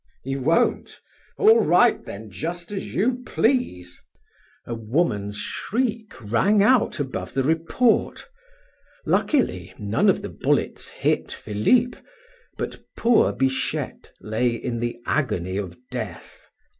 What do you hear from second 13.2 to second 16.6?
Bichette lay in the agony of death.